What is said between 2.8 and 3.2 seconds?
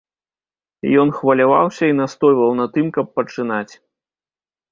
каб